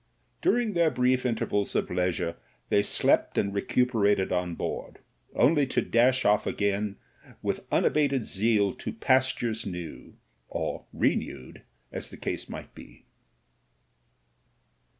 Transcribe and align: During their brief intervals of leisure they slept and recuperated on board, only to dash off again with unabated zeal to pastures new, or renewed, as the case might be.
During 0.41 0.73
their 0.73 0.89
brief 0.89 1.27
intervals 1.27 1.75
of 1.75 1.87
leisure 1.91 2.35
they 2.69 2.81
slept 2.81 3.37
and 3.37 3.53
recuperated 3.53 4.31
on 4.31 4.55
board, 4.55 4.97
only 5.35 5.67
to 5.67 5.81
dash 5.83 6.25
off 6.25 6.47
again 6.47 6.95
with 7.43 7.67
unabated 7.71 8.23
zeal 8.23 8.73
to 8.77 8.93
pastures 8.93 9.63
new, 9.63 10.15
or 10.47 10.85
renewed, 10.91 11.61
as 11.91 12.09
the 12.09 12.17
case 12.17 12.49
might 12.49 12.73
be. 12.73 13.05